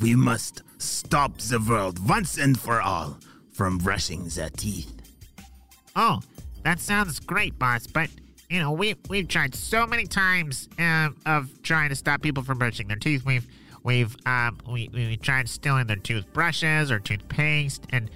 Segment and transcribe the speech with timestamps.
[0.00, 3.18] We must stop the world once and for all
[3.52, 4.92] from brushing their teeth.
[5.94, 6.20] Oh,
[6.64, 7.86] that sounds great, boss.
[7.86, 8.10] But
[8.50, 12.58] you know, we we've tried so many times um, of trying to stop people from
[12.58, 13.24] brushing their teeth.
[13.24, 13.46] We've
[13.82, 18.10] we've um we we tried stealing their toothbrushes or toothpaste, and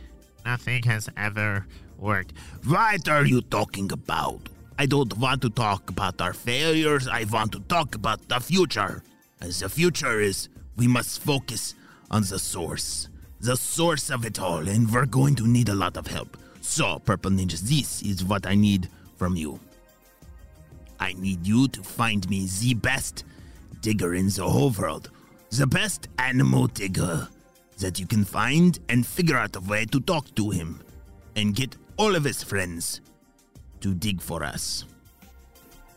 [0.45, 2.35] nothing has ever worked.
[2.67, 4.49] What are you talking about?
[4.79, 7.07] I don't want to talk about our failures.
[7.07, 9.03] I want to talk about the future.
[9.41, 10.49] And the future is
[10.81, 11.75] we must focus
[12.11, 13.11] on the source.
[13.41, 16.39] The source of it all, and we're going to need a lot of help.
[16.63, 19.61] So, Purple Ninjas, this is what I need from you.
[20.99, 23.25] I need you to find me the best
[23.83, 25.11] digger in the whole world.
[25.51, 27.29] The best animal digger
[27.77, 30.81] that you can find and figure out a way to talk to him
[31.37, 33.03] and get all of his friends
[33.83, 34.87] to dig for us.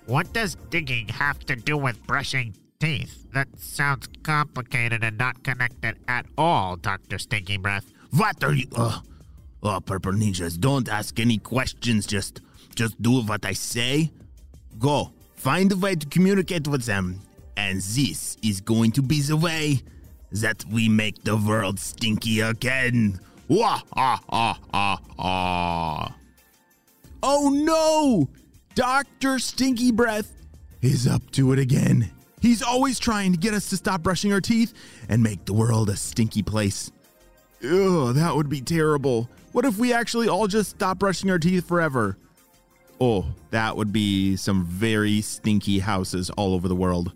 [0.08, 3.32] What does digging have to do with brushing teeth?
[3.34, 7.86] That sounds complicated and not connected at all, Doctor Stinky Breath.
[8.12, 8.68] What are you?
[8.76, 9.02] Oh,
[9.64, 10.60] oh, purple ninjas!
[10.60, 12.06] Don't ask any questions.
[12.06, 12.42] Just,
[12.76, 14.12] just do what I say.
[14.80, 17.22] Go find a way to communicate with them,
[17.56, 19.82] and this is going to be the way
[20.34, 23.18] that we make the world stinky again.
[23.48, 26.16] Wah ha ha ha ha!
[27.24, 28.30] Oh no!
[28.76, 29.40] Dr.
[29.40, 30.34] Stinky Breath
[30.82, 32.12] is up to it again.
[32.44, 34.74] He's always trying to get us to stop brushing our teeth
[35.08, 36.92] and make the world a stinky place.
[37.64, 39.30] Ugh, that would be terrible.
[39.54, 42.18] What if we actually all just stop brushing our teeth forever?
[43.00, 47.14] Oh, that would be some very stinky houses all over the world.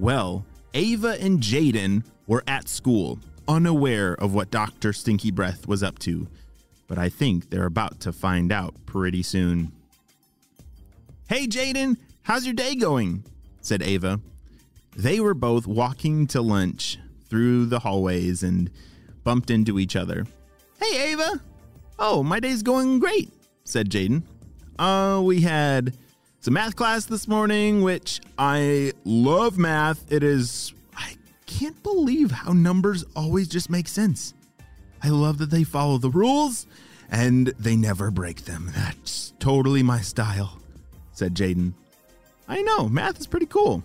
[0.00, 0.44] Well,
[0.74, 4.92] Ava and Jaden were at school, unaware of what Dr.
[4.92, 6.26] Stinky Breath was up to,
[6.88, 9.70] but I think they're about to find out pretty soon.
[11.28, 13.22] Hey, Jaden, how's your day going?
[13.64, 14.20] Said Ava.
[14.94, 16.98] They were both walking to lunch
[17.28, 18.70] through the hallways and
[19.24, 20.26] bumped into each other.
[20.80, 21.40] Hey, Ava.
[21.98, 23.32] Oh, my day's going great,
[23.64, 24.22] said Jaden.
[24.78, 25.96] Uh, we had
[26.40, 30.12] some math class this morning, which I love math.
[30.12, 34.34] It is, I can't believe how numbers always just make sense.
[35.02, 36.66] I love that they follow the rules
[37.10, 38.70] and they never break them.
[38.74, 40.60] That's totally my style,
[41.12, 41.72] said Jaden.
[42.48, 43.82] I know, math is pretty cool.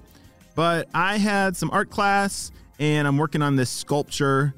[0.56, 4.53] But I had some art class and I'm working on this sculpture.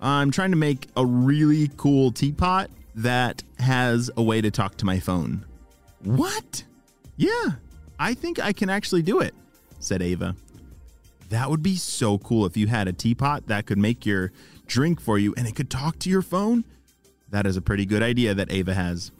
[0.00, 4.86] I'm trying to make a really cool teapot that has a way to talk to
[4.86, 5.44] my phone.
[6.02, 6.64] What?
[7.16, 7.52] Yeah,
[7.98, 9.34] I think I can actually do it,
[9.78, 10.36] said Ava.
[11.30, 14.32] That would be so cool if you had a teapot that could make your
[14.66, 16.64] drink for you and it could talk to your phone.
[17.30, 19.10] That is a pretty good idea that Ava has.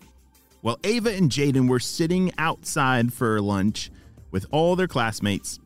[0.62, 3.90] Well, Ava and Jaden were sitting outside for lunch
[4.30, 5.58] with all their classmates,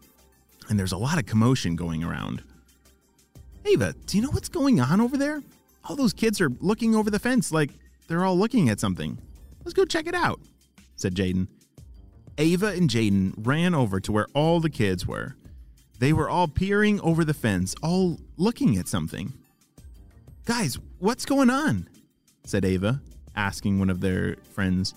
[0.68, 2.42] and there's a lot of commotion going around.
[3.64, 5.42] Ava, do you know what's going on over there?
[5.84, 7.70] All those kids are looking over the fence like
[8.08, 9.18] they're all looking at something.
[9.64, 10.40] Let's go check it out,
[10.96, 11.48] said Jaden.
[12.38, 15.36] Ava and Jaden ran over to where all the kids were.
[15.98, 19.34] They were all peering over the fence, all looking at something.
[20.46, 21.88] Guys, what's going on?
[22.44, 23.02] said Ava,
[23.36, 24.94] asking one of their friends.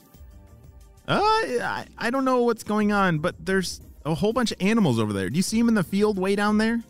[1.08, 5.00] Uh, I, I don't know what's going on, but there's a whole bunch of animals
[5.00, 5.30] over there.
[5.30, 6.82] Do you see them in the field way down there?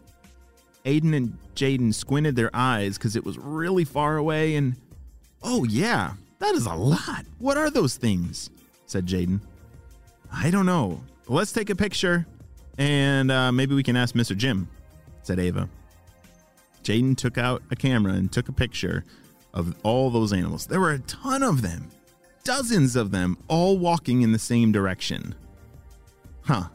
[0.86, 4.76] Aiden and Jaden squinted their eyes because it was really far away and.
[5.42, 7.26] Oh, yeah, that is a lot.
[7.40, 8.50] What are those things?
[8.86, 9.42] said Jaden.
[10.32, 11.02] I don't know.
[11.28, 12.26] Let's take a picture
[12.78, 14.36] and uh, maybe we can ask Mr.
[14.36, 14.68] Jim,
[15.22, 15.70] said Ava.
[16.84, 19.06] Jaden took out a camera and took a picture
[19.54, 20.66] of all those animals.
[20.66, 21.90] There were a ton of them,
[22.44, 25.36] dozens of them, all walking in the same direction.
[26.42, 26.66] Huh,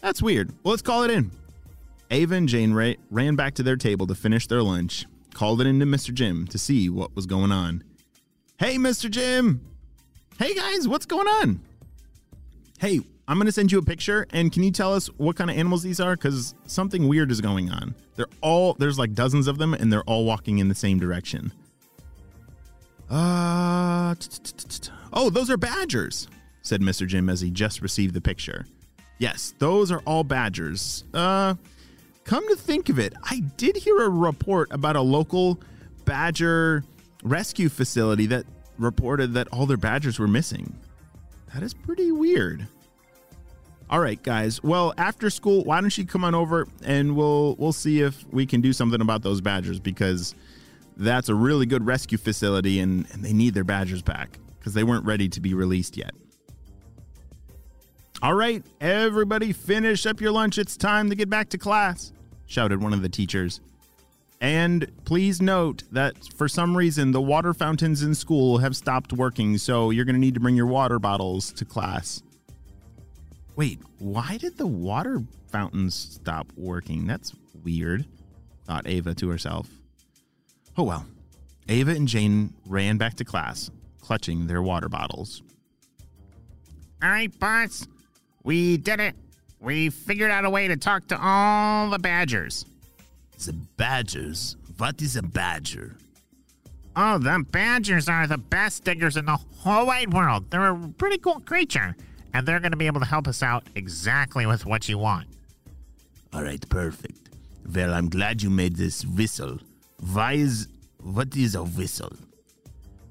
[0.00, 0.52] that's weird.
[0.62, 1.30] Well, let's call it in.
[2.10, 5.66] Ava and Jaden ra- ran back to their table to finish their lunch, called it
[5.66, 6.14] into Mr.
[6.14, 7.82] Jim to see what was going on.
[8.58, 9.10] Hey, Mr.
[9.10, 9.60] Jim!
[10.38, 11.60] Hey, guys, what's going on?
[12.78, 15.50] Hey, I'm going to send you a picture, and can you tell us what kind
[15.50, 16.14] of animals these are?
[16.16, 17.94] Because something weird is going on.
[18.16, 21.52] They're all, there's like dozens of them, and they're all walking in the same direction.
[23.10, 24.14] Uh,
[25.12, 26.28] oh, those are badgers,
[26.62, 27.06] said Mr.
[27.06, 28.66] Jim as he just received the picture.
[29.18, 31.04] Yes, those are all badgers.
[31.12, 31.54] Uh,
[32.24, 35.60] come to think of it, I did hear a report about a local
[36.04, 36.84] badger
[37.22, 38.46] rescue facility that
[38.78, 40.72] reported that all their badgers were missing.
[41.52, 42.66] That is pretty weird.
[43.90, 44.62] All right, guys.
[44.62, 48.44] Well, after school, why don't you come on over and we'll we'll see if we
[48.44, 50.34] can do something about those badgers because
[50.96, 54.84] that's a really good rescue facility and, and they need their badgers back because they
[54.84, 56.12] weren't ready to be released yet.
[58.20, 60.58] All right, everybody, finish up your lunch.
[60.58, 62.12] It's time to get back to class,
[62.46, 63.60] shouted one of the teachers.
[64.40, 69.58] And please note that for some reason the water fountains in school have stopped working,
[69.58, 72.22] so you're going to need to bring your water bottles to class.
[73.56, 77.06] Wait, why did the water fountains stop working?
[77.06, 77.34] That's
[77.64, 78.06] weird,
[78.64, 79.68] thought Ava to herself.
[80.76, 81.06] Oh well.
[81.68, 83.70] Ava and Jaden ran back to class,
[84.08, 85.42] clutching their water bottles.
[87.02, 87.86] All right, boss.
[88.42, 89.14] We did it.
[89.60, 92.64] We figured out a way to talk to all the badgers.
[93.44, 94.56] The badgers?
[94.78, 95.94] What is a badger?
[96.96, 100.50] Oh, the badgers are the best diggers in the whole wide world.
[100.50, 101.94] They're a pretty cool creature,
[102.32, 105.26] and they're going to be able to help us out exactly with what you want.
[106.32, 107.28] All right, perfect.
[107.74, 109.58] Well, I'm glad you made this whistle.
[110.14, 110.66] Why is.
[111.02, 112.12] What is a whistle?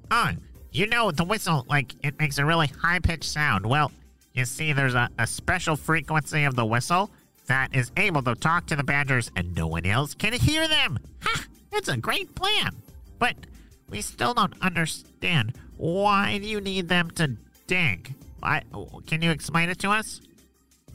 [0.09, 0.31] Oh,
[0.71, 3.65] you know, the whistle, like, it makes a really high pitched sound.
[3.65, 3.91] Well,
[4.33, 7.09] you see, there's a, a special frequency of the whistle
[7.47, 10.99] that is able to talk to the badgers and no one else can hear them.
[11.21, 11.45] Ha!
[11.71, 12.75] It's a great plan.
[13.19, 13.35] But
[13.89, 15.53] we still don't understand.
[15.77, 17.37] Why do you need them to
[17.67, 18.13] dig?
[18.43, 18.61] I,
[19.07, 20.21] can you explain it to us?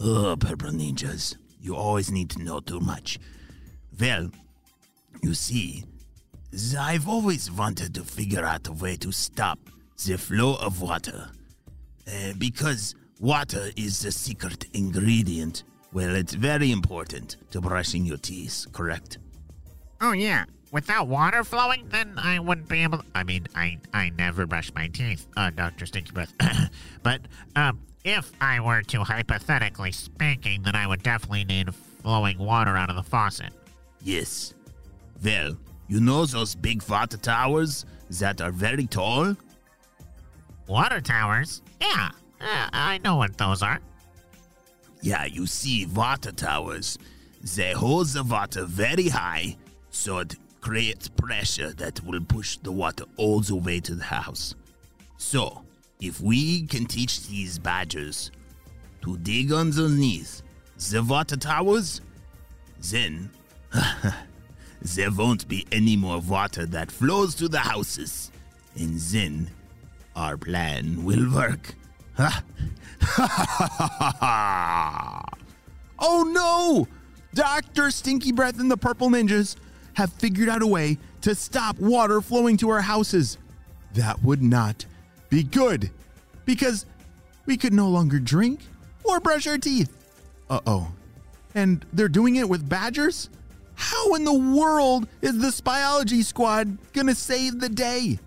[0.00, 1.36] Oh, purple ninjas.
[1.60, 3.18] You always need to know too much.
[3.98, 4.30] Well,
[5.22, 5.84] you see,
[6.78, 9.58] I've always wanted to figure out a way to stop
[10.04, 11.30] the flow of water.
[12.06, 15.64] Uh, because water is the secret ingredient.
[15.92, 19.18] Well, it's very important to brushing your teeth, correct?
[20.00, 20.44] Oh, yeah.
[20.72, 22.98] Without water flowing, then I wouldn't be able.
[22.98, 26.32] To, I mean, I I never brush my teeth, uh, Doctor Stinky Breath.
[27.02, 27.20] but
[27.56, 32.88] um, if I were to hypothetically speaking, then I would definitely need flowing water out
[32.88, 33.52] of the faucet.
[34.00, 34.54] Yes.
[35.22, 35.58] Well,
[35.92, 39.36] you know those big water towers that are very tall?
[40.66, 41.60] Water towers?
[41.82, 42.08] Yeah,
[42.40, 43.78] uh, I know what those are.
[45.02, 46.96] Yeah, you see, water towers,
[47.56, 49.58] they hold the water very high,
[49.90, 54.54] so it creates pressure that will push the water all the way to the house.
[55.18, 55.62] So,
[56.00, 58.30] if we can teach these badgers
[59.02, 60.40] to dig underneath
[60.90, 62.00] the water towers,
[62.80, 63.28] then
[64.84, 68.30] there won't be any more water that flows to the houses.
[68.76, 69.50] And then
[70.16, 71.74] our plan will work.
[75.98, 76.86] oh no!
[77.34, 77.90] Dr.
[77.90, 79.56] Stinky Breath and the Purple Ninjas
[79.94, 83.38] have figured out a way to stop water flowing to our houses.
[83.94, 84.84] That would not
[85.30, 85.90] be good
[86.44, 86.84] because
[87.46, 88.60] we could no longer drink
[89.04, 89.90] or brush our teeth.
[90.50, 90.92] Uh oh.
[91.54, 93.28] And they're doing it with badgers?
[93.82, 98.20] How in the world is the Spyology Squad gonna save the day?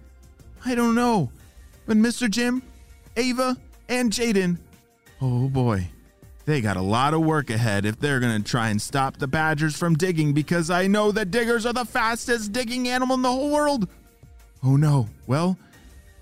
[0.66, 1.32] I don't know.
[1.86, 2.30] But Mr.
[2.30, 2.62] Jim,
[3.16, 3.56] Ava,
[3.88, 4.58] and Jaden,
[5.22, 5.88] oh boy,
[6.44, 9.78] they got a lot of work ahead if they're gonna try and stop the badgers
[9.78, 13.50] from digging because I know that diggers are the fastest digging animal in the whole
[13.50, 13.88] world.
[14.62, 15.08] Oh no.
[15.26, 15.58] Well,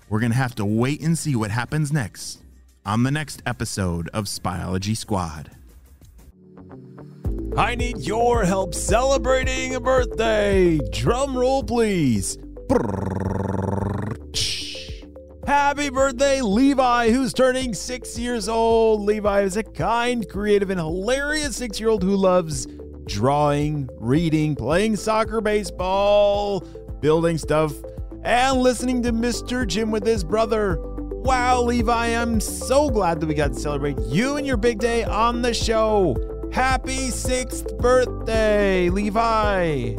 [0.08, 2.40] we're gonna have to wait and see what happens next
[2.86, 5.50] on the next episode of Spyology Squad.
[7.56, 10.80] I need your help celebrating a birthday.
[10.90, 12.36] Drum roll, please.
[15.46, 19.02] Happy birthday, Levi, who's turning six years old.
[19.02, 22.66] Levi is a kind, creative, and hilarious six year old who loves
[23.06, 26.58] drawing, reading, playing soccer, baseball,
[27.00, 27.72] building stuff,
[28.24, 29.64] and listening to Mr.
[29.64, 30.76] Jim with his brother.
[30.80, 35.04] Wow, Levi, I'm so glad that we got to celebrate you and your big day
[35.04, 36.16] on the show.
[36.54, 39.96] Happy sixth birthday, Levi!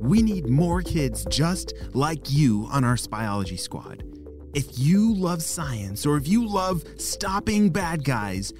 [0.00, 4.04] We need more kids just like you on our Spyology Squad.
[4.54, 8.52] If you love science or if you love stopping bad guys,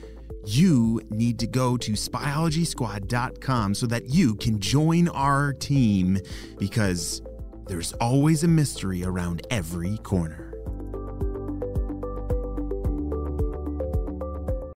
[0.45, 6.19] you need to go to spyologysquad.com so that you can join our team
[6.59, 7.23] because
[7.69, 10.48] there's always a mystery around every corner.